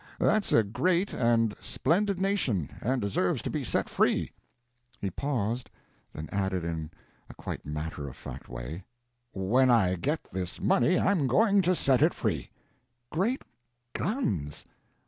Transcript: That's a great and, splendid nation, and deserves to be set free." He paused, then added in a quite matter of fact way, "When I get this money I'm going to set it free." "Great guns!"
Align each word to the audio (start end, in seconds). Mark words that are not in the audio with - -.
That's 0.17 0.51
a 0.51 0.63
great 0.63 1.13
and, 1.13 1.55
splendid 1.61 2.17
nation, 2.19 2.71
and 2.81 2.99
deserves 2.99 3.43
to 3.43 3.51
be 3.51 3.63
set 3.63 3.87
free." 3.87 4.31
He 4.97 5.11
paused, 5.11 5.69
then 6.11 6.27
added 6.31 6.65
in 6.65 6.89
a 7.29 7.35
quite 7.35 7.67
matter 7.67 8.07
of 8.09 8.15
fact 8.15 8.49
way, 8.49 8.83
"When 9.31 9.69
I 9.69 9.97
get 9.97 10.21
this 10.31 10.59
money 10.59 10.97
I'm 10.97 11.27
going 11.27 11.61
to 11.61 11.75
set 11.75 12.01
it 12.01 12.15
free." 12.15 12.49
"Great 13.11 13.43
guns!" 13.93 14.65